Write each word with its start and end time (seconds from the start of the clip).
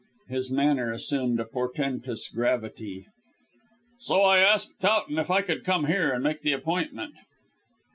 His 0.29 0.49
manner 0.49 0.91
assumed 0.91 1.39
a 1.39 1.45
portentous 1.45 2.27
gravity. 2.27 3.05
"So 3.99 4.21
I 4.23 4.39
asked 4.39 4.79
Towton 4.79 5.19
if 5.19 5.29
I 5.29 5.43
could 5.43 5.63
come 5.63 5.85
here 5.85 6.11
and 6.11 6.23
make 6.23 6.41
the 6.41 6.53
appointment." 6.53 7.13